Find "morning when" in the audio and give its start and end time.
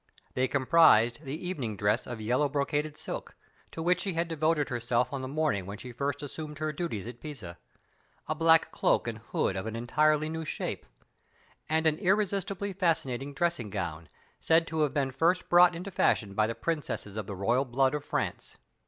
5.27-5.77